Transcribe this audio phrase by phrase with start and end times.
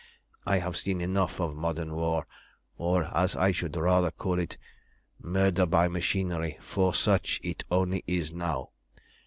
[0.47, 2.25] I have seen enough of modern war,
[2.75, 4.57] or, as I should rather call it,
[5.21, 8.71] murder by machinery, for such it only is now.